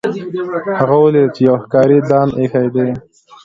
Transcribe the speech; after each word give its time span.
هغه 0.79 0.95
ولیدل 1.03 1.33
چې 1.35 1.41
یو 1.47 1.55
ښکاري 1.63 1.99
دام 2.09 2.29
ایښی 2.39 2.67
دی. 2.75 2.89